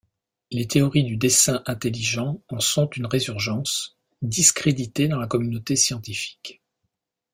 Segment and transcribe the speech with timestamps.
[0.49, 6.59] Les théories du dessein intelligent en sont une résurgence, discréditée dans la communauté scientifique.